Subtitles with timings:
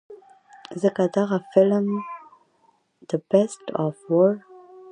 [0.81, 1.85] ځکه د خپل دغه فلم
[3.09, 4.33] The Beast of War